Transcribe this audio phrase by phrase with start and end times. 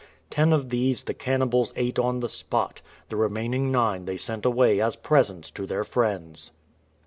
[0.31, 4.81] Ten of these the cannibals ate on the spot; the remaining nine they sent away
[4.81, 6.51] as presents to their friends.